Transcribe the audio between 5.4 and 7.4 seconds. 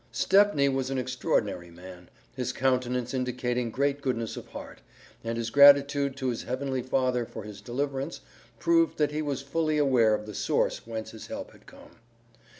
gratitude to his heavenly Father